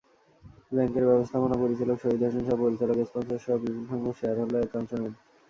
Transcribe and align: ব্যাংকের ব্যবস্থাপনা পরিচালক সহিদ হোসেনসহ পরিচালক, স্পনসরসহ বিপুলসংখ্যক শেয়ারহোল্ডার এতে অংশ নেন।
ব্যাংকের 0.71 1.05
ব্যবস্থাপনা 1.09 1.55
পরিচালক 1.63 1.97
সহিদ 1.99 2.21
হোসেনসহ 2.25 2.55
পরিচালক, 2.63 2.97
স্পনসরসহ 3.09 3.53
বিপুলসংখ্যক 3.61 4.15
শেয়ারহোল্ডার 4.19 4.63
এতে 4.65 4.75
অংশ 4.79 4.91
নেন। 4.93 5.13